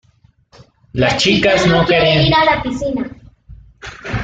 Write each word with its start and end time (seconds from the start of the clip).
Las 0.93 1.17
chicas 1.17 1.67
no 1.67 1.85
querían 1.85 2.23
ir 2.25 2.33
a 2.33 2.55
la 2.55 2.63
piscina. 2.63 3.15